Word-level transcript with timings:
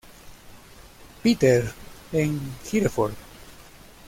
Peter, 1.21 1.71
en 2.11 2.41
Hereford. 2.71 3.13